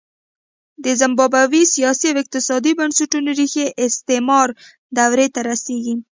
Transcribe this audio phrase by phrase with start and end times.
[0.83, 4.47] د زیمبابوې سیاسي او اقتصادي بنسټونو ریښې استعمار
[4.97, 5.95] دورې ته رسېږي.